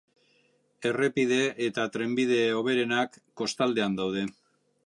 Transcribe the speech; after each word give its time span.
Errepide 0.91 1.37
eta 1.67 1.85
trenbide 1.97 2.41
hoberenak 2.63 3.23
kostaldean 3.43 4.01
daude. 4.01 4.29